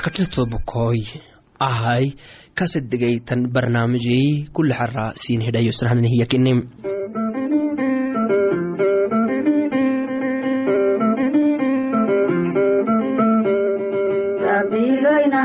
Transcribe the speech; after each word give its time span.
Maskadhato 0.00 0.48
bukoy 0.48 0.96
ahay 1.60 2.16
kasedegaytan 2.56 3.52
barnaamijey 3.52 4.48
kuli 4.56 4.72
siin 5.22 5.44
hidhayo 5.44 5.72
srhanhiyakinim 5.76 6.58
rabbiiloyna 14.46 15.44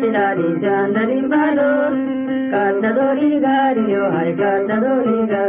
silari 0.00 0.48
jandarin 0.62 1.24
balo 1.32 1.72
kanda 2.52 2.90
dori 2.98 3.30
gari 3.44 3.84
yo 3.94 4.04
hai 4.14 4.30
kanda 4.40 4.76
dori 4.84 5.18
ga 5.32 5.44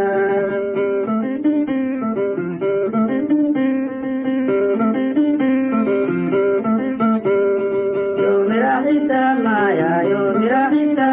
yo 8.24 8.34
mera 8.50 8.76
hita 8.88 9.24
maya 9.46 9.92
yo 10.12 10.22
mera 10.40 10.64
hita 10.76 11.10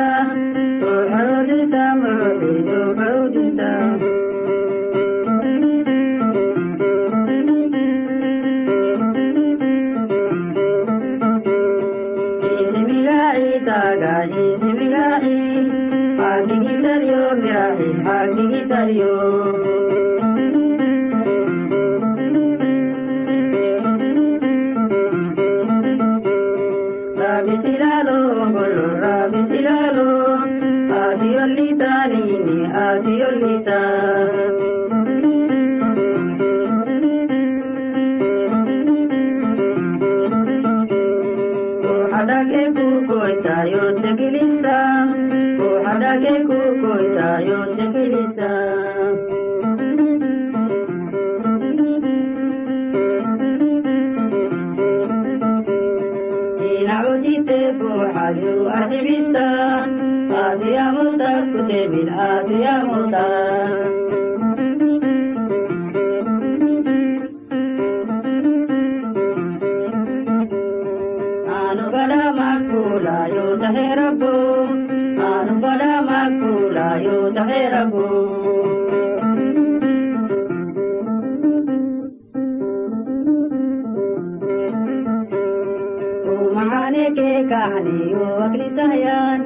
kahani 87.51 88.13
yo 88.13 88.27
akli 88.47 88.69
sayan 88.77 89.41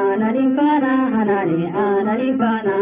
Anani 0.00 0.44
fana 0.56 0.92
hanani 1.14 1.60
anani 1.84 2.28
fana 2.40 2.76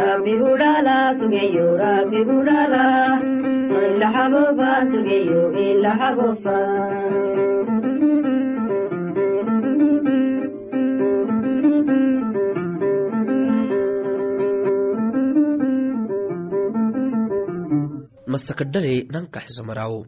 Rabbi 0.00 0.34
sugeyo 1.18 1.66
Rabbi 1.82 2.20
budala 2.28 2.86
illa 3.86 4.08
hagofa 4.16 4.70
sugeyo 4.92 5.42
illa 5.66 5.90
hagofa 18.36 18.54
mastakadhale 18.54 19.06
nankaxisomaraw 19.10 20.04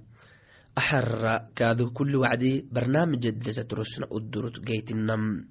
axarra 0.77 1.49
kaado 1.55 1.91
kuli 1.91 2.17
wacdi 2.17 2.69
barnaamijadletatrosna 2.73 4.07
udurut 4.11 4.61
gaytinam 4.61 5.47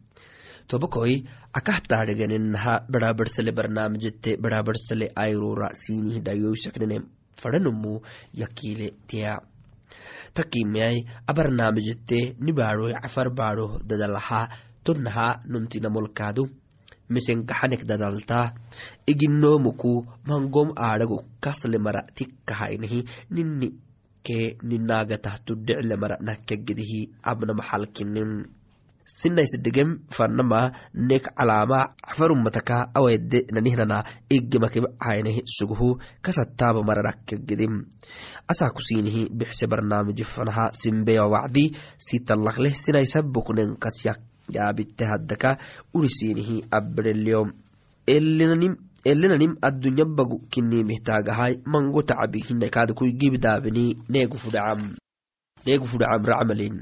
tobakoy 0.68 1.24
akahtaadheganinaha 1.54 2.86
barabarsale 2.90 3.52
barnaamijete 3.52 4.38
barabarsale 4.38 5.12
ayrura 5.16 5.74
sinihidhayoysaknene 5.74 7.02
fadhanumu 7.42 8.02
yakile 8.34 8.94
tiya. 9.08 9.42
Takimyay 10.34 11.06
abarnaamijete 11.28 12.36
nibaadhoy 12.40 12.94
cafar 13.02 13.30
baadho 13.34 13.80
dadalaha 13.90 14.50
tonnaha 14.84 15.42
numtinamolkaadu 15.50 16.46
misenkaxanek 17.14 17.84
dadalta. 17.90 18.54
Iginomuku 19.12 19.94
mangom 20.28 20.70
aadhago 20.76 21.18
kasle 21.44 21.78
mara 21.80 22.02
tikkahainahi 22.18 23.00
nini 23.36 23.70
ke 24.26 24.60
ninagatahtu 24.70 25.56
dhicle 25.66 25.96
mara 25.96 26.20
nakagedihi 26.20 27.24
abnamaxalkinin 27.24 28.32
sinaisidegem 29.08 30.04
fanama 30.12 30.76
nek 30.94 31.32
calama 31.32 31.96
cafarumataka 31.96 32.92
awede 32.92 33.48
nanihnana 33.56 34.04
igemakebcainahi 34.28 35.48
sughu 35.48 35.96
kasataba 36.22 36.84
mara 36.84 37.02
nakkagedim 37.08 37.88
asa 38.52 38.68
kusinihi 38.76 39.32
bixse 39.32 39.66
barnaamiji 39.72 40.28
fanaha 40.28 40.76
simbeya 40.76 41.24
wacdi 41.24 41.72
sitalaqleh 41.96 42.76
yaabite 44.56 45.04
haddaka 45.06 45.58
urisinihi 45.94 46.66
abirelyom 46.72 47.52
elinanim 48.08 49.54
addunya 49.62 50.06
bagu 50.06 50.38
kinimihtagahay 50.52 51.60
mango 51.66 52.02
tacabi 52.02 52.40
hinakaadakui 52.48 53.14
gibdaabini 53.20 53.98
neegu 54.10 54.38
fudhacam 54.38 54.96
neegu 55.66 55.86
fudhacam 55.86 56.24
racmalin 56.26 56.76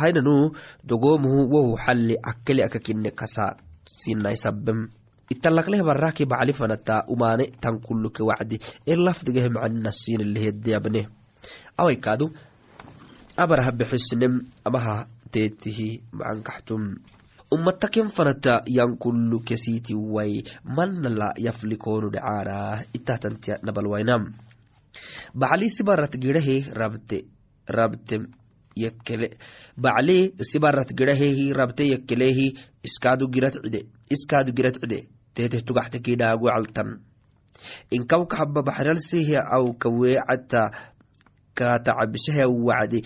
haynanu 0.00 0.52
dogomuhu 0.84 1.40
wohu 1.52 1.76
xalli 1.76 2.16
akkeli 2.30 2.62
akakine 2.62 3.10
kasa 3.10 3.56
sinaisabem 3.84 4.88
italaqleh 5.30 5.80
baraki 5.82 6.24
bacli 6.26 6.52
fanata 6.52 7.04
umane 7.08 7.44
tankuluke 7.60 8.22
wacdi. 8.22 8.60
Elafdigeh 8.86 9.48
macanina 9.48 9.92
sinilehedeyabne 9.92 11.08
awaikaadu 11.78 12.32
abaraha 13.36 13.72
bexisnem 13.72 14.46
amaha 14.64 15.06
teetihi 15.34 15.88
macankaxtum 16.18 16.82
ummataken 17.54 18.08
fanata 18.16 18.54
yankulu 18.76 19.38
kesiti 19.48 19.94
way 20.14 20.32
manala 20.76 21.28
yaflikonu 21.46 22.06
dhacaana 22.14 22.56
itatantia 22.98 23.54
nabalwaynam 23.66 24.22
bacli 25.40 25.68
sibarat 25.76 26.14
girahe 26.22 26.56
rabte 26.80 27.18
rabte 27.76 28.16
yakkele 28.76 29.28
bacli 29.76 30.34
isibarat 30.42 30.90
girahehi 30.98 31.52
rabte 31.52 31.84
yakkelehi 31.92 32.46
iskaadu 32.88 33.28
girat 33.34 33.54
cide 33.64 33.80
iskaadu 34.14 34.52
girat 34.52 34.76
cide 34.82 34.98
teeteh 35.34 35.62
tugaxte 35.66 35.98
kidhaagu 36.06 36.46
caltan 36.50 36.90
inkawka 37.90 38.36
haba 38.40 38.60
baxralsihi 38.68 39.36
aw 39.56 39.64
kaweecata 39.82 40.62
kaatacabisahe 41.54 42.44
wacde 42.66 42.98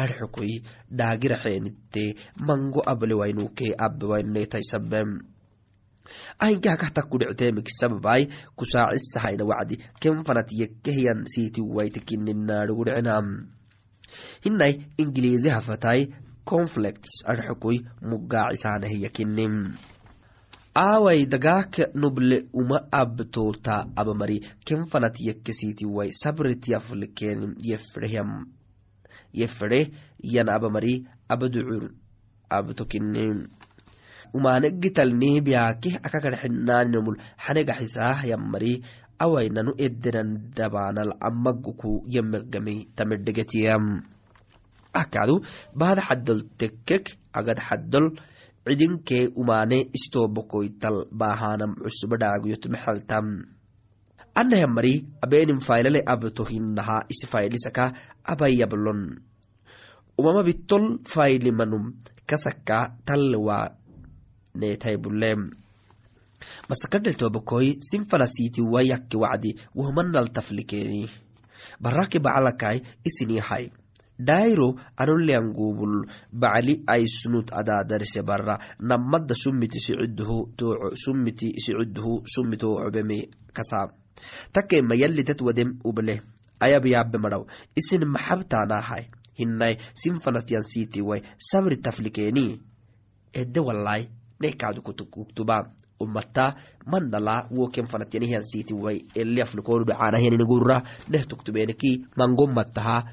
boolahamokaacde 0.00 0.20
arxukoy 0.20 0.62
dhaagiraxeenite 0.98 2.04
mango 2.46 2.82
ablewainukee 2.86 3.74
abewainetaisabem 3.78 5.20
ahinkahkahta 6.38 7.02
kudhicteemikisababay 7.02 8.26
kusaacisahayna 8.56 9.44
wacdi 9.44 9.76
kenfanat 10.00 10.48
yekkehiyan 10.60 11.24
siiti 11.26 11.60
waitekininnadhugudhicinam 11.60 13.46
hinai 14.44 14.74
ingiliizi 14.98 15.48
hafatay 15.48 16.06
conflicts 16.44 17.24
arxukoy 17.26 17.78
mugaacisaanahiyakinim 18.02 19.54
aawai 20.76 21.26
dagaaka 21.26 21.88
nuble 21.94 22.46
uma 22.52 22.80
abtoota 22.92 23.86
abamari 23.96 24.40
kenfanat 24.64 25.20
yekkesiiti 25.20 25.86
wai 25.86 26.12
sabritiyaflikenim 26.12 27.54
yefreham 27.70 28.59
yefre 29.32 29.80
yan 30.22 30.48
abamari 30.48 31.06
abaducur 31.28 31.94
abtokinim 32.50 33.48
umanegitalnih 34.36 35.42
biyaakeh 35.46 35.98
akakadxinaninamul 36.06 37.18
xanegaxisaah 37.44 38.26
yammari 38.30 38.82
awainanu 39.18 39.72
edenan 39.86 40.54
dabanal 40.56 41.12
amaguku 41.28 42.06
yemegami 42.14 42.88
tamedhegetiyam 42.96 43.84
akadu 45.02 45.42
bahada 45.78 46.02
xadol 46.08 46.40
tekkek 46.58 47.04
agad 47.38 47.58
xadol 47.68 48.06
cidinkee 48.66 49.30
umane 49.40 49.78
istoobokoytal 49.96 51.10
baahanam 51.20 51.74
cusubadhaaguyotmexaltam 51.82 53.26
anayamari 54.34 55.04
abenin 55.22 55.60
faylale 55.60 56.02
abtohinaha 56.06 57.06
isi 57.08 57.26
faylisaka 57.26 57.92
abayablon 58.24 59.20
umama 60.18 60.42
bitol 60.42 60.98
faylimanum 61.04 61.96
kasaka 62.26 62.96
tallewa 63.04 63.74
neetaybulem 64.54 65.50
masakadheltobokoy 66.68 67.66
sinfanasiiti 67.80 68.60
wayakke 68.62 69.16
wacdi 69.16 69.56
wohmanal 69.74 70.28
taflikeni. 70.32 71.10
Barake 71.80 72.18
bacalakai 72.18 72.82
isinihay 73.04 73.70
dairo 74.18 74.76
anoleangubul 74.96 76.08
bacli 76.32 76.82
aisunut 76.86 77.52
adaadarise 77.52 78.22
bara 78.22 78.58
namada 78.78 79.34
sumiti 79.34 79.78
isicuduhu 79.78 80.52
tooco 80.56 80.96
sumiti 80.96 81.48
isicuduhu 81.56 82.22
sumitocobeme 82.24 83.28
kasa 83.52 83.88
takema 84.52 84.94
yalitat 84.94 85.40
wadem 85.40 85.78
uble 85.84 86.20
ayabyabe 86.60 87.18
madaw. 87.18 87.46
Isin 87.76 88.04
maxabtaanahay 88.04 89.04
hinai 89.38 89.78
sinfanatyan 89.94 90.62
siitiwai 90.62 91.22
sabri 91.38 91.76
taflikeni. 91.76 92.60
Ede 93.32 93.60
walai 93.60 94.08
nekadu 94.40 94.82
kutuktuba 94.82 95.70
umata 96.00 96.54
manala 96.86 97.46
woken 97.50 97.86
fanatyanihian 97.86 98.42
siitiwai 98.42 99.04
eliaflikoducaanahianinigura 99.14 100.82
neh 101.08 101.24
tuktubeneki 101.28 102.06
mangomataha 102.16 103.04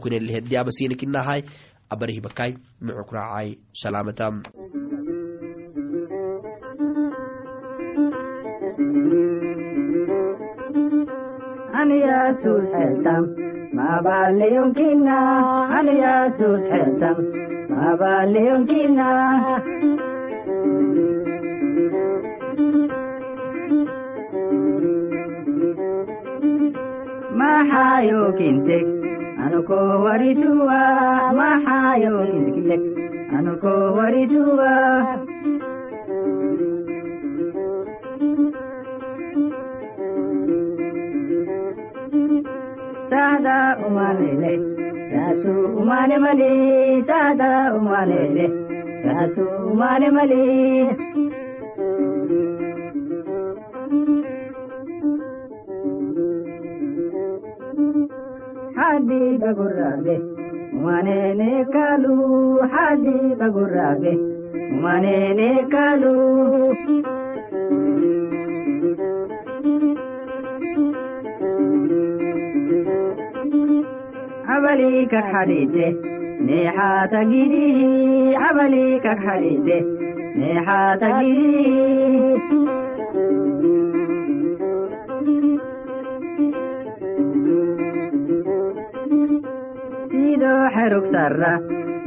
kunelihediabasinikinahay 0.00 1.42
abarihibakai 1.90 2.56
mucukracai 2.80 3.58
salaamatam 3.72 4.42
Yesus 11.90 12.64
heltam, 12.72 13.24
mabaleon 13.74 14.74
kina, 14.76 15.18
an 15.78 15.86
Yesus 15.86 16.62
heltam, 16.72 17.16
mabaleon 17.68 18.62
kina. 18.68 19.10
Mahayo 27.34 28.32
kintek, 28.38 28.86
anuko 29.44 29.76
warisuwa, 30.04 30.80
mahayo 31.38 32.14
kintek, 32.30 32.82
anuko 33.36 33.70
warisuwa. 33.96 34.72
Sada 43.24 43.58
umalele 43.86 44.52
yasu 45.16 45.52
umale 45.80 46.16
male 46.24 46.50
sada 47.08 47.50
umalele 47.78 48.44
yasu 49.06 49.42
umale 49.72 50.08
male 50.16 50.40
hadi 58.78 59.20
bagurrabe 59.42 60.14
umanene 60.76 61.48
kalu 61.74 62.16
hadi 62.72 63.16
bagurrabe 63.40 64.12
umanene 64.76 65.48
kalu 65.72 66.14
xabali 74.74 75.06
kag 75.12 75.26
xadhidhe 75.32 75.86
neexaa 76.46 77.02
tagidii 77.12 78.34
xabali 78.42 78.84
kag 79.04 79.18
xadhidhe 79.26 79.78
neexaa 80.38 80.90
tagidii 81.02 82.34
sido 90.10 90.52
xerug 90.74 91.04
sarra 91.12 91.52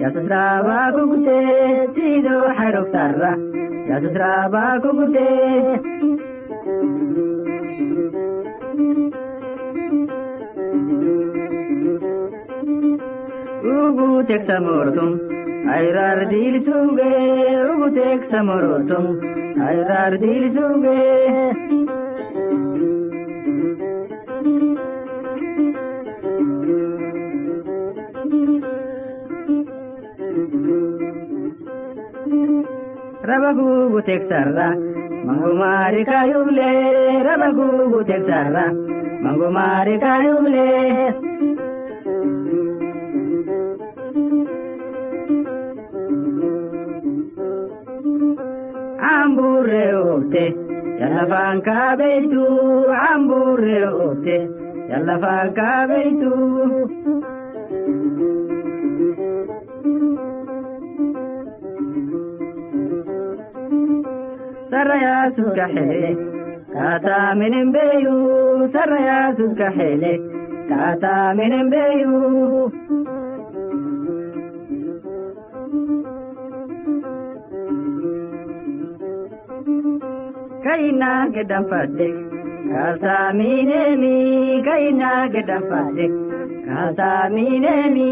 yasusraabaa 0.02 0.88
kugutee 0.96 1.88
sido 1.96 2.36
xerug 2.60 2.88
sarra 2.96 3.32
yasusraabaa 3.90 4.74
kugutee 4.84 5.97
ugutek 14.28 14.48
samortum. 14.48 15.12
Ayrar 15.72 16.30
dil 16.30 16.56
suge 16.66 17.14
ugutek 17.72 18.22
samortum. 18.32 19.06
Ayrar 19.68 20.20
dil 20.20 20.52
suge 20.56 21.00
rabagugutek 33.24 34.22
sarra 34.30 34.70
mangumari 35.26 36.04
kayuble 36.04 36.72
rabagugutek 37.28 38.24
sarra 38.28 38.66
mangumari 39.24 39.96
kayuble 40.00 40.68
yallafaan 51.18 51.62
kaabeytu 51.66 52.44
amburre 53.10 53.78
oote 53.90 54.38
yallafaan 54.90 55.50
kaabeytu. 55.58 56.32
Sarrayaa 64.72 65.26
suuka 65.36 65.66
xeele 65.74 66.12
kaataa 66.74 67.34
minin 71.34 71.70
na 81.02 81.12
gidan 81.36 81.64
fadde 81.70 82.08
ka 82.72 82.86
sami 83.04 83.52
ne 83.70 83.82
mi 84.02 84.16
kaina 84.68 85.12
gidan 85.34 85.62
fadde 85.70 86.06
ka 86.66 86.82
sami 86.98 87.48
mi 87.96 88.10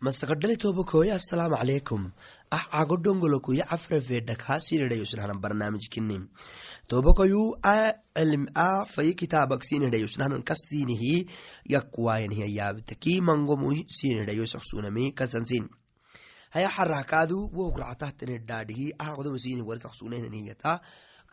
masakadhali 0.00 0.56
tobakoya 0.56 1.14
assalaamu 1.20 1.56
calaykum 1.60 2.02
ah 2.56 2.64
cago 2.72 2.96
dhongolokuya 3.04 3.64
cafrafedhak 3.70 4.40
hasinidhayosnahanan 4.48 5.40
barnaamijkini 5.44 6.16
tobakoyu 6.88 7.42
a 7.72 7.92
cilm 8.16 8.46
a 8.54 8.86
fayi 8.92 9.12
kitaabak 9.20 9.60
sinidhayosnahanan 9.70 10.42
kasinihi 10.50 11.28
yakkuwayanhiya 11.74 12.48
yaabtaki 12.58 13.20
mangomu 13.20 13.76
sinidhayosaksunami 13.98 15.12
kasansin 15.12 15.68
haya 16.56 16.70
xarahkaadu 16.76 17.38
wokracatahtanidhaadhihi 17.58 18.86
ahaqdoma 19.04 19.38
sini 19.44 19.62
warisaksunenaniyata 19.68 20.80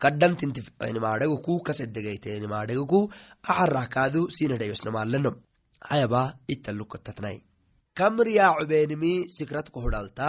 kadhamtintifcenimaadhaguku 0.04 1.54
kasedegaytenimaadhaguku 1.68 3.00
axarahkaadu 3.44 4.22
sinidhayosnamaaleno 4.38 5.32
hayaba 5.90 6.22
ittalukatatnai 6.54 7.47
kamriyaa 7.98 8.54
cubeenimi 8.60 9.13
sikrat 9.38 9.70
kohodhalta 9.75 10.27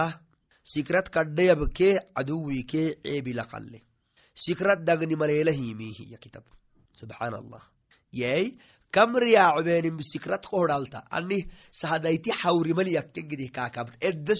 sikrat 0.73 1.09
kadhayabke 1.15 1.89
caduwike 2.15 2.83
ceebilaqalle 3.03 3.79
sikrat 4.43 4.79
dagni 4.87 5.15
maleela 5.21 5.51
himihiya 5.51 6.17
kitab. 6.23 6.45
Subxaan 6.99 7.35
yey 8.21 8.57
kamriyaa 8.91 9.53
sikrat 10.11 10.43
kohodhalta 10.51 11.03
ani 11.11 11.39
sahadayti 11.71 12.31
xawrimali 12.41 12.93
yakkegidih 12.93 13.51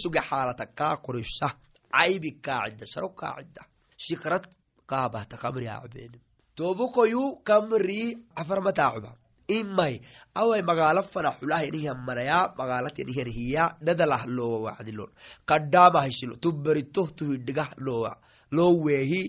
suge 0.04 0.22
xaalata 0.30 0.66
kaa 0.66 0.98
korisa 0.98 1.50
caybi 1.94 2.32
kaacida 2.46 2.86
sharo 2.94 3.10
kaacida 3.10 3.62
sikrat 4.06 4.44
kaabahta 4.88 5.38
kamriyaa 5.38 5.82
cubeenim 5.84 6.22
tobukoyu 6.56 7.24
kamri 7.44 8.02
afarmataa 8.36 8.92
cuba 8.94 9.19
imai 9.58 9.96
awai 10.42 10.62
magaala 10.70 11.02
fana 11.14 11.32
xulah 11.40 11.62
inihian 11.70 12.00
maraya 12.08 12.40
magaalatiniherhiya 12.60 13.64
dadalah 13.88 14.22
lowa 14.38 14.60
wacdilon 14.66 15.12
kadhaama 15.50 16.00
haysilo 16.06 16.36
tuberito 16.44 17.04
tuhidhigah 17.18 17.70
lowa 17.86 18.12
loo 18.56 18.74
weehi 18.86 19.22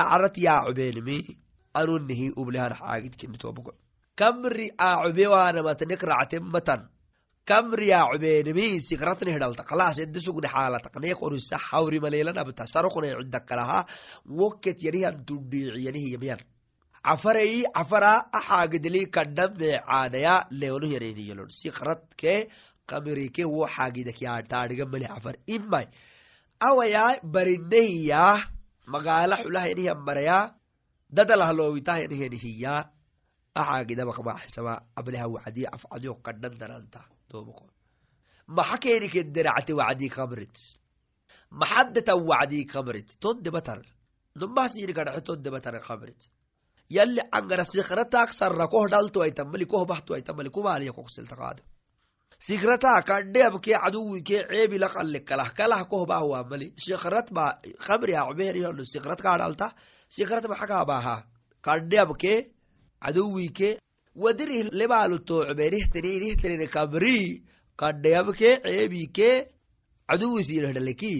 acarat 0.00 0.36
yaa 0.46 0.60
cubeenimi 0.66 1.16
anunihi 1.78 2.26
ublehan 2.40 2.72
xaagidkini 2.80 3.38
tobako 3.42 3.72
kamri 4.20 4.66
aacube 4.88 5.24
waanamatenek 5.34 6.02
ractematan 6.10 6.80
kamri 7.50 7.86
yaa 7.92 8.06
cubeenimi 8.12 8.66
sikratni 8.88 9.30
hidhalta 9.34 9.62
kalaas 9.70 9.98
ede 10.04 10.20
sugni 10.26 10.48
xaalataqneek 10.54 11.18
orisa 11.26 11.56
xawri 11.68 11.98
maleelanabta 12.04 12.64
sarokone 12.74 13.08
cidakalaha 13.20 13.78
woket 14.40 14.78
yanihan 14.86 15.16
tudhiici 15.28 15.84
cafarai 17.02 17.64
cafara 17.76 18.12
axaagidili 18.32 19.10
leonu 20.50 20.86
yareniyalon 20.94 21.50
sikratke 21.50 22.48
kamirike 22.86 23.44
wo 23.44 23.66
xaagidak 23.66 24.20
taadhiga 24.48 24.84
mali 24.86 25.06
cafar 25.06 25.36
imai 25.46 25.86
awaya 26.60 27.20
barinehiya 27.22 28.22
magaala 28.86 29.36
xulah 29.42 29.64
yanihiya 29.70 29.94
maraya 29.94 30.38
dadalah 31.16 31.52
loowitah 31.52 32.02
yanihenihiya 32.02 32.74
axaagidabakmaxisama 33.54 34.74
ableha 34.96 35.26
wacdi 35.34 35.66
afcadiyo 35.66 36.14
kadhan 36.24 36.54
daranta 36.60 37.00
domako 37.30 37.64
maxa 38.56 38.76
kenikedderacte 38.82 39.72
wacdi 39.80 40.08
kamrit 40.08 40.54
maxadeta 41.50 42.14
wacdi 42.30 42.66
kamrit 42.66 43.08
toddebatar 43.20 43.80
nomahsini 44.40 44.92
kadhaxe 44.98 45.22
toddebatar 45.28 45.74
kamrit 45.88 46.20
yalli 46.90 47.20
angara 47.38 47.64
sikratak 47.64 48.32
sarra 48.32 48.66
koh 48.68 48.86
dhaltuaitamali 48.92 49.66
koh 49.72 49.84
bahtuaitamali 49.90 50.50
kumaaliya 50.50 50.92
koksiltaqaado 50.98 51.62
sikrataa 52.38 53.02
kadheabke 53.02 53.72
caduwike 53.82 54.38
ceebila 54.50 54.88
qalle 54.88 55.20
kalah 55.28 55.50
kalah 55.58 55.82
koh 55.90 56.06
bahuamali 56.06 56.72
sikrat 56.76 57.32
ba 57.32 57.44
kamria 57.86 58.22
cubeerihano 58.28 58.84
sikrat 58.92 59.20
kaadhalta 59.26 59.74
sikrat 60.16 60.44
maxakaabaha 60.52 61.16
kadheabke 61.66 62.34
caduwike 63.04 63.78
wadirih 64.22 64.70
lebaaluto 64.80 65.36
cubeerihtani 65.48 66.10
inihtanine 66.16 66.66
kamri 66.74 67.44
kadheabke 67.80 68.50
ceebike 68.64 69.30
caduwisiinahdhaleki 70.08 71.12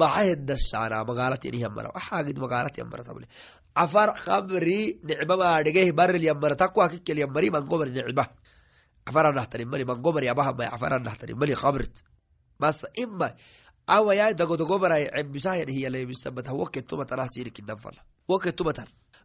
maxa 0.00 0.22
hedashaana 0.28 1.04
magaalatinihamara 1.08 1.88
waxaagid 1.96 2.36
magaalatiamaratamale 2.44 3.26
cafar 3.74 4.14
kamri 4.14 5.00
nicmamaadhigeh 5.02 5.92
baril 5.92 6.22
yamara 6.22 6.56
takwa 6.56 6.88
kikel 6.88 7.18
yamari 7.18 7.50
mangomari 7.50 7.92
cafaranahtanin 9.04 9.68
mali 11.36 11.54
kamrit 11.54 12.02
masa 12.58 12.88
ima 12.94 13.34
awaya 13.86 14.32
dagodogomarai 14.34 15.10
cembisahan 15.10 15.68
hiyaleemisamatah 15.68 16.54
waketumatanah 16.54 17.28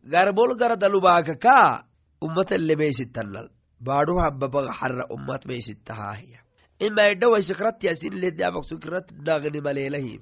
garbol 0.03 0.55
garadalubaakaka 0.55 1.85
ummatan 2.21 2.61
lemeysittanal 2.67 3.49
baadhuhababaga 3.79 4.73
xara 4.79 5.05
ummat 5.15 5.45
meysitahahiya 5.47 6.39
ima 6.79 7.11
idhawai 7.13 7.43
sikratiyasinledabak 7.43 8.63
sikrat 8.67 9.07
nagni 9.27 9.61
maleelahim 9.63 10.21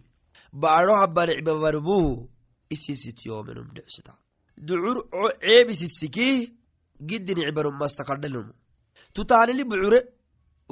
baadho 0.53 0.93
haba 1.01 1.25
nicmamanumuhu 1.25 2.29
isisityomenum 2.75 3.67
dhicsita 3.75 4.13
ducur 4.67 4.97
ceebisisiki 5.13 6.29
gidi 7.09 7.33
nicmanum 7.39 7.75
masakadhalum 7.81 8.47
tutaanili 9.15 9.63
bucure 9.71 9.99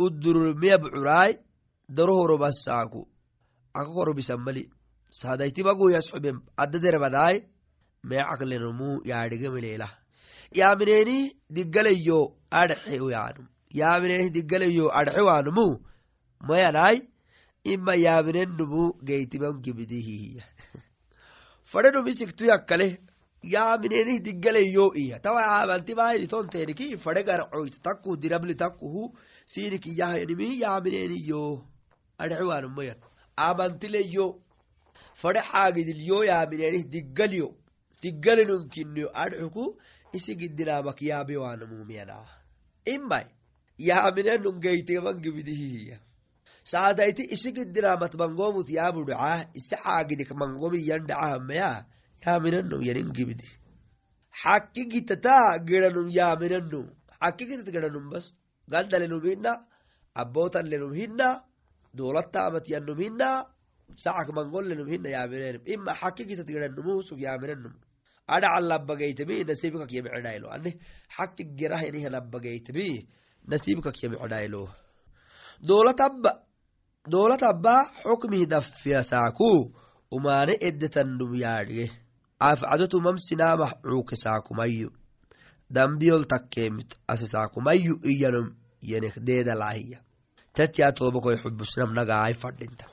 udurmiya 0.06 0.78
bucuraay 0.84 1.34
darohorobasaaku 1.98 3.02
akakorobisamali 3.80 4.64
sahadaytibagoyas 5.20 6.08
xubem 6.14 6.38
addaderebadaay 6.64 7.36
meecaklenumu 8.10 8.90
yaadhigamelelah 9.12 9.92
yaamineni 10.60 11.18
digalayo 11.56 12.20
adxewaanum 12.62 13.48
yaamineni 13.82 14.28
digalayo 14.38 14.86
adxewaanumu 15.00 15.68
mayanaay 16.48 16.98
ima 17.74 17.94
yaaminenumu 18.06 18.84
geytiman 19.08 19.56
fadhenum 21.76 22.08
yakkale 22.54 22.88
yaaminenih 23.44 24.22
digalayo 24.24 24.94
iya. 24.96 25.20
Tawa 25.20 25.42
aabaltibaayritonteniki 25.46 26.98
fadhe 26.98 27.24
garcoyt 27.24 27.82
takku 27.84 28.18
dirabli 28.18 28.56
takkuhu 28.56 29.14
sinik 29.46 29.86
iyahanimi 29.86 30.62
yaamineniyo 30.62 31.44
adxewanumayan 32.18 33.00
aabantileyo 33.38 34.28
fadhe 35.22 35.42
xaagidilyo 35.50 36.18
yaaminenih 36.32 36.86
digalyo 36.94 37.50
digalinunkinyo 38.02 39.08
adxuku 39.24 39.64
isigidinamak 40.18 41.00
yaabiwanamumiyana 41.02 42.18
imai 42.94 43.28
yaaminenun 43.78 44.60
geyteman 44.64 45.22
gibidihihiya 45.24 45.98
saadayti 46.72 47.24
isigidinamat 47.36 48.14
mangomut 48.22 48.68
yaabudhaca 48.78 49.50
isi 49.60 49.76
xaagidik 49.84 50.30
mangomiyan 50.42 51.04
dhacahamaya 51.10 51.72
yaaminanu 52.24 52.78
yanin 52.88 53.10
gibidi 53.18 53.48
xakki 54.42 54.84
gitata 54.92 55.38
giranum 55.70 56.08
yaaminanu 56.20 56.82
xakki 57.20 57.44
gitat 57.50 57.70
giranum 57.76 58.08
bas. 58.12 58.26
Gandalenum 58.72 59.24
hina 59.24 59.52
abootanlenum 60.16 60.94
hina 61.00 61.44
dolattaamat 61.98 62.66
yanum 62.74 63.00
hina 63.04 63.30
sacak 64.04 64.30
mangolenum 64.38 64.88
hina 64.94 65.10
yaaminenim 65.16 65.64
ima 65.74 65.94
xakki 66.02 66.24
gitat 66.30 66.48
giranumu 66.54 67.04
sug 67.08 67.20
yaaminanum 67.26 67.74
adhacan 68.36 68.64
labagaytami 68.72 69.36
nasibkak 69.50 69.92
yamicedhaylo 69.98 70.48
ani 70.56 70.72
xakki 71.16 71.44
gerah 71.60 71.82
yaniha 71.88 72.10
labagaytami 72.16 72.88
nasibkak 73.52 73.96
yamicedhaylo 74.04 74.64
dolatabba 77.08 77.76
dolatabba 77.76 78.04
xukmih 78.04 78.48
dafyasaaku 78.48 79.72
umaane 80.12 80.58
edetanum 80.62 81.36
yaadhige 81.36 81.92
afcadotumam 82.40 83.18
sinamah 83.18 83.72
cuukesaakumayu 83.82 84.90
dambiyol 85.70 86.26
takkeemit 86.26 86.98
asesaakumayu 87.08 88.00
iyanum 88.12 88.48
yenek 88.82 89.16
deedalaahiya 89.28 90.00
tatyaa 90.54 90.92
xubusnam 91.44 91.94
nagaay 91.94 92.34
fadhinta. 92.34 92.86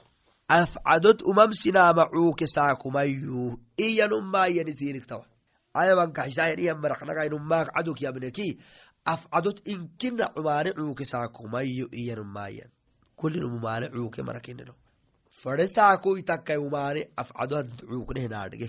Afcadot 0.49 1.23
umam 1.23 1.53
sinama 1.53 2.07
cuukesaakumayu 2.13 3.59
iyanum 3.79 4.25
maayani 4.31 4.75
siiriktawa 4.75 5.27
ayamankaxisaayan 5.75 6.79
maraknagainumaak 6.83 7.69
cadok 7.75 8.03
yabneki 8.03 8.59
afcadot 9.05 9.59
inkina 9.65 10.29
cumaane 10.35 10.73
cuuke 10.77 11.05
saakumayyo 11.05 11.87
iyanumaayan 12.01 12.71
kulin 13.23 13.45
umumaane 13.49 13.87
cuuke 13.95 14.23
marakinino 14.29 14.75
fade 15.41 15.67
saakoi 15.77 16.23
takkai 16.31 16.61
umaane 16.69 17.03
afcado 17.23 17.57
had 17.61 17.71
cuuknehenaadhige 17.91 18.69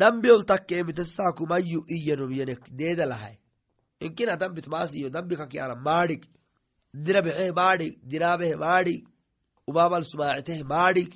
dambiol 0.00 0.44
takkeemite 0.52 1.04
saakumayyo 1.16 1.80
iyanum 1.96 2.32
yanek 2.40 2.62
deedalahay 2.78 3.36
inkina 4.06 4.36
dambit 4.42 4.66
maasiyo 4.74 5.10
maadig 5.88 6.22
dirabehe 7.04 7.52
maadig 7.52 7.98
dinabehe 8.10 8.56
maadig 8.56 9.00
umamal 9.70 10.04
sumaacitehe 10.04 10.64
maadig 10.64 11.10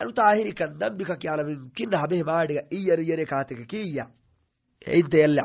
anu 0.00 0.12
taahirikan 0.12 0.78
dambi 0.78 1.04
kakyanam 1.04 1.48
inkina 1.54 1.98
habehe 1.98 2.24
maadiga 2.30 2.62
iyanu 2.70 3.02
yane 3.10 3.24
kaateke 3.32 3.64
kiya 3.72 4.04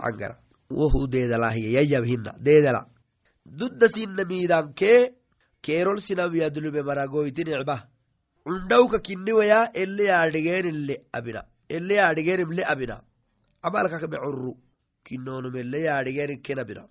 cangara 0.03 0.35
wohu 0.69 1.07
deedalahiya 1.07 1.69
yayab 1.77 2.05
hina 2.11 2.31
deedala 2.47 2.81
dudda 3.59 3.89
sinna 3.89 4.23
miidankee 4.31 4.99
keerol 5.65 5.99
sinam 6.07 6.33
yadlube 6.41 6.81
maragoyti 6.89 7.43
nicba 7.49 7.75
cundhawka 8.45 8.97
kinniwaya 9.07 9.59
ele 9.81 10.03
yaadhigeenille 10.11 10.95
abina 11.17 11.41
ele 11.75 11.93
yaadhigeenimle 12.01 12.63
abina 12.73 12.95
camalkakme 13.63 14.17
curru 14.23 14.51
kinonum 15.05 15.55
ele 15.61 15.79
yaadhigeen 15.87 16.41
ken 16.45 16.59
abina 16.63 16.83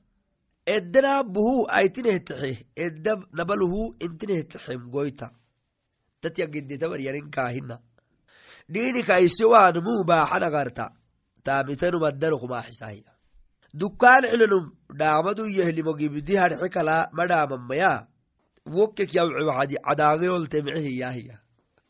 edena 0.75 1.13
buhu 1.35 1.57
aitinehtaxe 1.79 2.53
edda 2.85 3.13
nabaluhu 3.39 3.81
intinehtaxem 4.07 4.83
goyta 4.95 5.27
tatyagiditabaryaninkaahina 6.23 7.77
dhiinikaisiwaanmuu 8.73 10.01
baaxanagarta 10.11 10.85
taamitanumaddanukumaaxisahiya 11.47 13.13
dukkaan 13.81 14.25
cilinum 14.31 14.65
dhaamadu 15.01 15.45
yehlimo 15.59 15.93
gibdi 16.01 16.35
kala 16.77 16.97
madhaamamaya 17.19 17.93
wokkek 18.67 19.15
yawcibadi 19.15 19.77
cadaagayolte 19.87 20.63
micehiyaahiya 20.63 21.37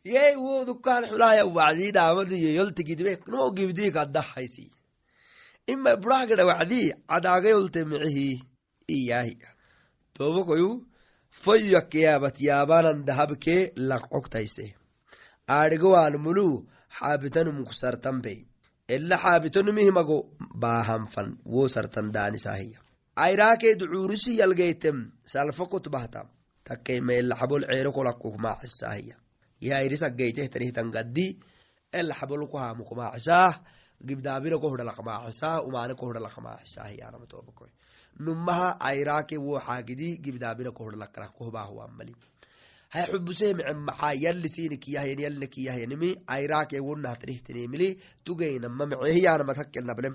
yey 0.05 0.35
wo 0.37 0.65
dukkaan 0.65 1.05
xulahaya 1.11 1.45
wacdii 1.47 1.91
dhaamadu 1.97 2.35
iyo 2.35 2.51
yolte 2.59 2.83
gidbe 2.89 3.13
no 3.27 3.51
gibdii 3.57 3.91
kadahaysi 3.97 4.71
ima 5.67 5.97
burahgada 5.97 6.47
wacdii 6.47 6.93
cadaagayolte 7.11 7.85
micehii 7.85 8.43
iyaahiya 8.89 9.49
tobokoyu 10.15 10.87
fayu 11.31 11.67
yakkeyabat 11.77 12.41
yaabanan 12.41 13.05
dahabkee 13.07 13.73
laqcogtayse 13.77 14.75
aadhigowaan 15.49 16.19
mulu 16.25 16.47
xaabitanum 16.99 17.65
kusartanpey 17.69 18.39
ela 18.95 19.17
xaabitanumihmago 19.25 20.19
baahanfan 20.63 21.29
wo 21.45 21.69
sartan 21.69 22.13
daanisahiya. 22.15 22.79
Ayraakee 23.17 23.75
ducuurisi 23.81 24.39
yalgeytem 24.41 24.99
salfakot 25.33 25.89
bahta 25.95 26.21
takkeima 26.71 27.13
ela 27.21 27.35
xabol 27.41 27.63
ceero 27.71 27.91
kolakkumaaxisahiya 27.99 29.17
yairisageytehtanihtan 29.69 30.91
gaddi 30.97 31.27
ela 32.01 32.15
xabol 32.21 32.47
kuhamukumaaxisaah 32.53 33.55
gibdaabina 34.09 34.57
kohdhalaqmaaxisaah 34.65 35.57
umaane 35.69 35.95
kohdhalaqmaaxisahiyanamatobakoy 36.03 37.71
numaha 38.27 38.69
ayraake 38.91 39.37
wo 39.47 39.59
xaagidi 39.67 40.09
gibdaabina 40.25 40.71
kohdhalakala 40.79 41.27
kohbaahuwamali 41.39 42.15
hay 42.95 43.05
xubusee 43.11 43.53
mece 43.59 43.75
maxaa 43.89 44.15
yalli 44.25 44.49
siini 44.55 44.77
kiyahyan 44.85 45.21
yalli 45.27 45.47
kiyahyanimi 45.55 46.11
ayraake 46.37 46.77
wonahtanihtinimili 46.89 47.89
tugeynama 48.25 48.85
mecehiyaanamatakkelnablem 48.93 50.15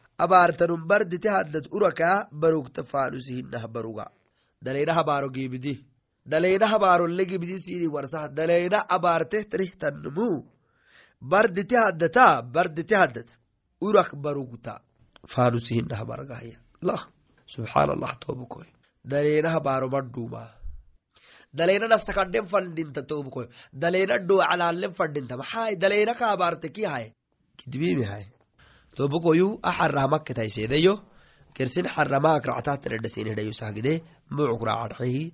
abaartanum 0.25 0.87
bardite 0.87 1.29
haddad 1.29 1.65
urakaa 1.71 2.27
barugta 2.31 2.83
faanusihinah 2.83 3.67
baruga. 3.67 4.05
Daleena 4.61 4.93
habaaro 4.93 5.29
giibidi. 5.29 5.75
Daleena 6.25 6.67
habaarolle 6.67 7.25
gibidi 7.25 7.59
sidi 7.59 7.87
warsah 7.87 8.29
daleena 8.29 8.79
abaartehtanihtanmu 8.95 10.29
bardite 11.21 11.75
haddata 11.77 12.41
bardite 12.41 12.95
haddad 12.95 13.27
urak 13.81 14.15
barugta 14.15 14.81
faanusihinah 15.27 16.01
bargahaya 16.05 16.57
lah 16.81 17.01
subxaan 17.45 17.89
allah 17.95 18.13
tobukoy 18.25 18.65
daleena 19.05 19.49
habaaro 19.55 19.87
madhuuma 19.95 20.43
daleena 21.53 21.87
nasakadhen 21.87 22.45
fadhinta 22.53 23.01
tobukoy 23.11 23.47
daleena 23.73 24.17
dhowcalaalen 24.17 24.93
fadhinta 24.99 25.37
maxay 25.41 25.75
daleena 25.75 26.13
ka 26.13 26.25
abaarte 26.33 26.67
ki 26.75 26.83
hay 28.97 29.07
kidbimi 29.07 29.19
hay 29.19 29.57
tobukoyu 29.57 29.59
a 29.63 29.71
xarahmakketaiseedayo 29.71 30.93
kersin 31.53 31.85
xaramaak 31.85 32.45
ractaatanedhasinedhayo 32.45 33.53
sahgide 33.53 33.93
mucuk 34.29 34.61
raacadxehi 34.67 35.33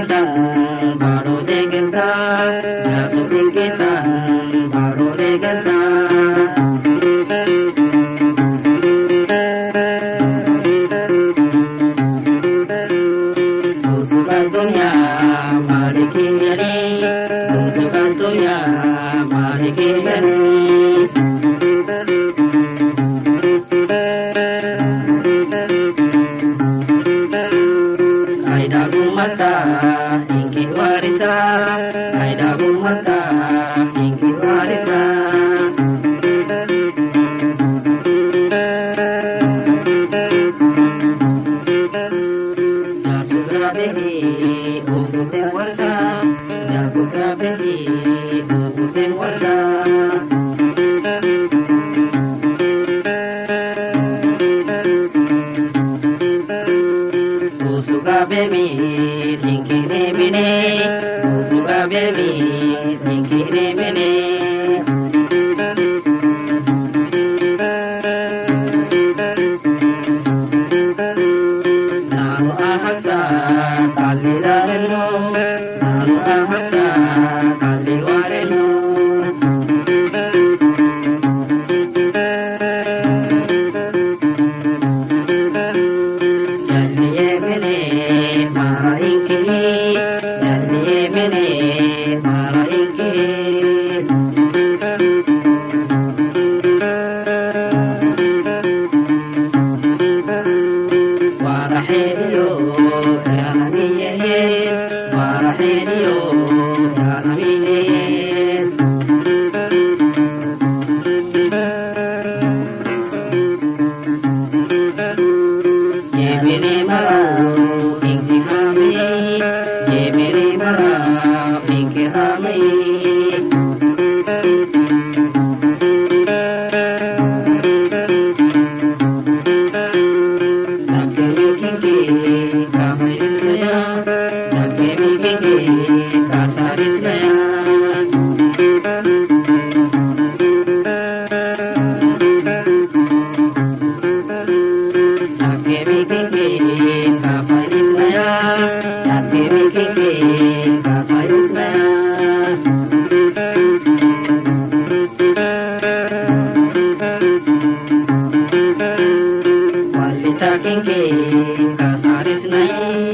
aayadan 0.00 0.29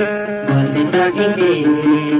What 0.06 0.72
did 0.72 0.94
I 0.94 1.34
do? 1.34 2.15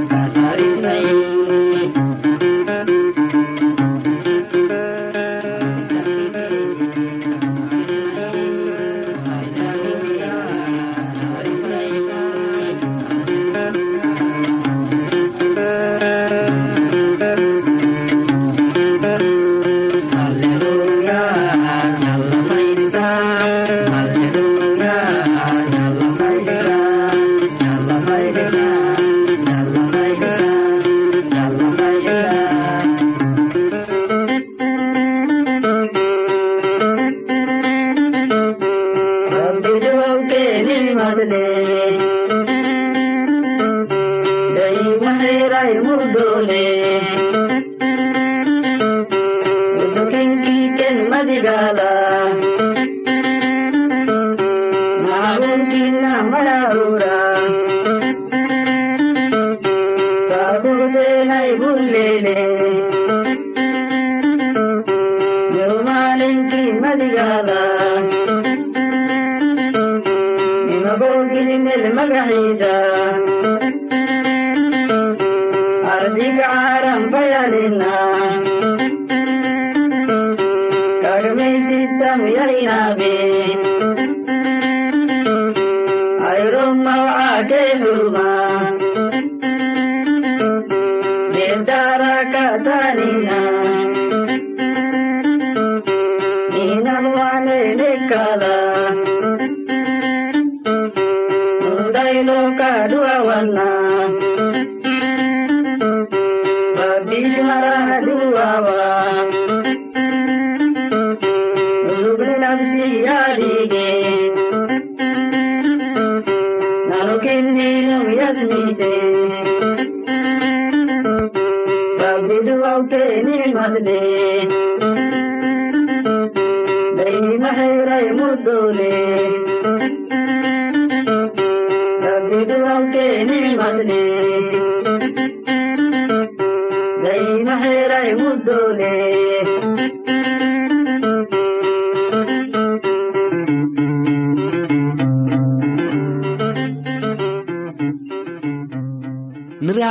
Abhi 106.77 107.21
Maradhuava 107.49 109.36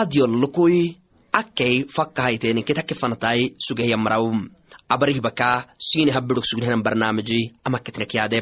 radiolkui 0.05 0.97
akei 1.33 1.85
fakahayteniketakefantai 1.89 3.55
sugehyamarau 3.57 4.27
abarihbaka 4.89 5.65
sinehabirok 5.79 6.45
sugnehanan 6.45 6.83
barnaamiji 6.83 7.53
amaketnekyaade 7.65 8.39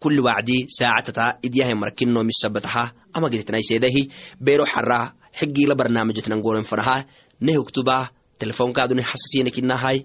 kuli 0.00 0.20
wacdi 0.20 0.66
saacatata 0.76 1.38
idyahamarkino 1.42 2.22
misabataha 2.24 2.84
amagedetnaiseedahi 3.12 4.02
bero 4.40 4.64
xara 4.72 5.12
xigila 5.38 5.74
barnaamijitnangorenfanaha 5.74 6.96
nehugtuba 7.40 8.08
telefonkaaduni 8.38 9.02
hasasinikinahay 9.02 9.98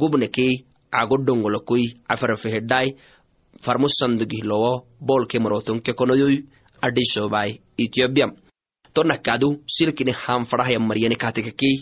gubnekei 0.00 0.64
agodongolokui 0.92 1.84
afarafehedai 2.12 2.88
farmusandugihilowo 3.64 4.72
bolke 5.00 5.38
marotonkekonoyoy 5.38 6.36
adhisobai 6.86 7.60
ethiopia 7.78 8.51
tonakadu 8.94 9.62
silkine 9.66 10.12
hanfarahaya 10.24 10.78
maryane 10.78 11.16
katekakei 11.22 11.76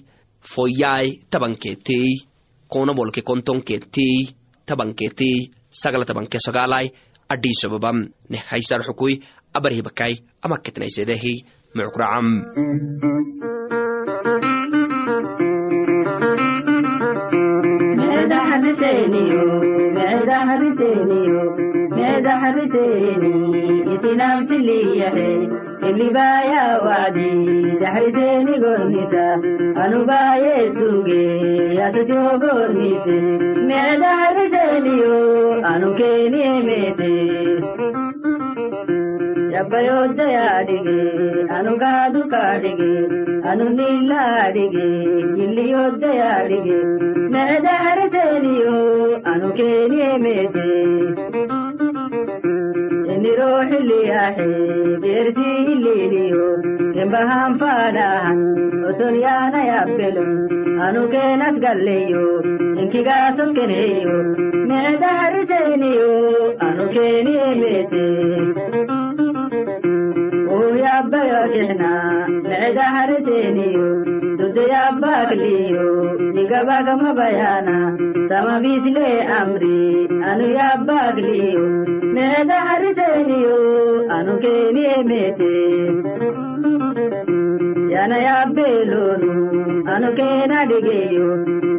foyai 0.50 1.20
tabankeetei 1.30 2.10
konabolke 2.68 3.22
kontonkeetei 3.22 4.28
tabankeetei 4.66 5.50
sagala 5.70 6.04
tabanke 6.04 6.38
sagalai 6.46 6.86
adhisobabam 7.28 7.98
ne 8.30 8.38
haysarxukui 8.48 9.14
abarhibakai 9.54 10.14
amaketnaisedehi 10.44 11.34
mucukracam 11.76 12.26
ሜዳ 17.98 18.32
ሐሪቴኒ 18.50 19.14
ilibaya 25.88 26.64
wacdi 26.86 27.30
daxriseeni 27.82 28.54
gornisa 28.64 29.26
anubaye 29.82 30.54
suge 30.76 31.22
yasasogornise 31.78 33.16
meedaxariseeniyo 33.68 35.16
anu 35.72 35.88
keeniemete 35.98 37.12
yabbayoddayaadhige 39.54 40.98
anu 41.56 41.72
gaadu 41.82 42.20
kaadhige 42.32 42.92
anu 43.50 43.64
nillaadhige 43.78 44.86
illiyoddayaadhige 45.44 46.78
meedaxariseeniyo 47.34 48.74
anu 49.32 49.48
keeniemete 49.58 50.68
iniroo 51.32 51.59
xilliyahe 53.24 54.46
geersii 55.04 55.56
hilliliyo 55.66 56.46
embahaan 57.02 57.58
faadhaahan 57.62 58.40
oson 58.90 59.14
yaana 59.24 59.60
yabbelo 59.70 60.24
anu 60.86 61.02
keenas 61.14 61.56
galleyo 61.64 62.24
inkigaasos 62.82 63.50
meedaxariseeniyo 70.80 70.80
anu 70.80 71.52
keeniemete 71.54 71.88
yabbayokixna 71.88 71.90
meedaxariseeniyo 72.48 73.88
dudayabbaakliyo 74.40 75.86
digabagamabayana 76.36 77.76
samabisle 78.30 79.08
amri 79.40 79.80
anu 80.30 80.46
yabbaakliyo 80.58 81.64
meedaxariseeniyo 82.14 83.58
anu 84.16 84.32
يانا 87.94 88.18
يا 88.26 88.44
بيلون 88.56 89.22
أنا 89.88 90.10
كين 90.10 90.52
أدقيو 90.52 91.28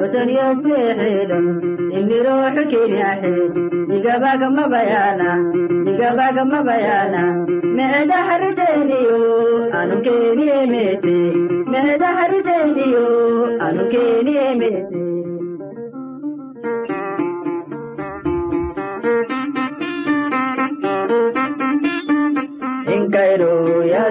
وتنيا 0.01 0.47
سيحيلون 0.63 1.45
إني 1.95 2.17
روحك 2.27 2.73
يا 2.73 3.05
حيل 3.19 3.51
إيقاباك 3.91 4.41
ما 4.57 4.67
بيانا 4.67 5.31
إيقاباك 5.87 6.37
ما 6.51 6.61
بيانا 6.61 7.23
معدا 7.77 8.13
حردينيو 8.27 9.17
أنا 9.73 9.95
كين 10.05 10.39
يميتي 10.49 11.33
معدا 11.73 12.05
حردينيو 12.17 13.45
أنا 13.67 13.83
كين 13.91 14.27
يميتي 14.27 15.00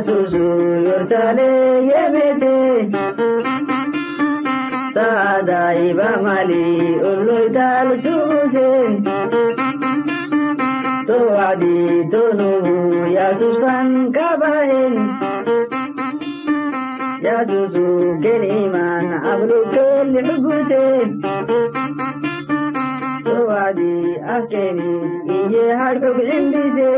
susulursane 0.06 1.48
yemete 1.90 2.56
saadaiba 4.94 6.08
mali 6.24 6.64
ulloytal 7.10 7.88
suuse 8.04 8.68
towadi 11.08 11.78
tonubu 12.12 12.76
yasusfan 13.16 13.88
kabahen 14.16 14.94
yasusu 17.26 17.86
keniman 18.22 19.06
ablukel 19.32 20.10
huguse 20.26 20.84
towadi 23.26 23.94
akeni 24.36 24.92
iye 25.38 25.64
hadhug 25.80 26.18
indise 26.36 26.92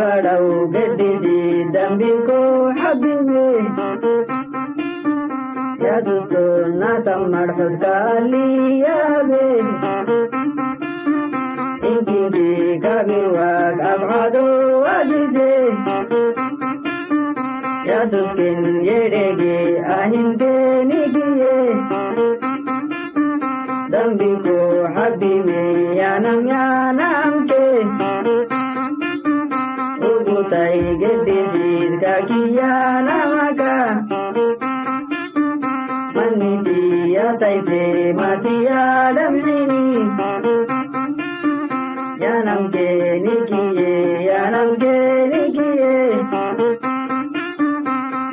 ಬಡವು 0.00 0.52
ಗೆದ್ದಿದಿ 0.72 1.38
ದಂಬಿಕೋ 1.74 2.38
ಹಬ್ಬಿವಿ 2.78 3.44
ಯಾದಕ್ಕೂ 5.84 6.42
ನಾ 6.80 6.90
ತಮ್ಮಡ 7.06 7.50
ಕಾಲಿಯಾದೆ 7.82 9.44
ಇಂಗಿಡಿ 11.90 12.48
ಕಾಗಿರುವಾಗ 12.84 13.80
ಅಬಾದು 13.92 14.44
ಆಗಿದೆ 14.94 15.52
ಯಾದಕ್ಕಿನ್ 17.90 18.68
ಎಡೆಗೆ 18.96 19.56
ಅಹಿಂದೆ 19.94 20.52
ನಿಗಿಯೇ 20.90 21.54
ದಂಬಿಕೋ 23.94 24.58
ಹಬ್ಬಿವಿ 24.96 25.62
ಯಾನಂ 25.98 26.40
ಯಾನ 26.48 27.00
ತೈತೆ 37.40 37.82
ಮತಿಯಾಡಂದಿನಿ 38.18 39.82
ಯಾನಂಗೆ 42.22 42.88
ನಿಗಿಯೇ 43.24 43.92
ಯಾನಂಗೆ 44.26 44.94
ನಿಗಿಯೇ 45.26 45.94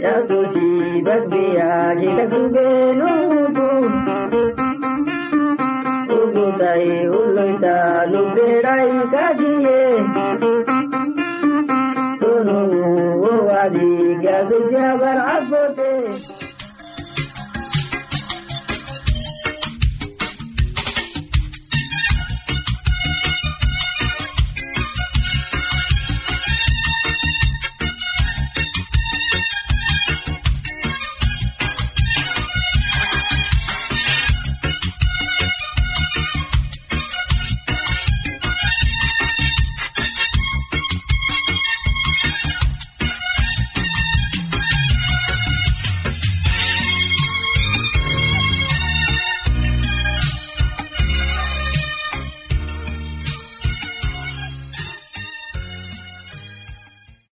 ಯಸುಚಿ 0.04 0.68
ಬಗ್ಗಿಯಾಗಿ 1.02 2.10
ಕಸುಗೇನು 2.18 3.12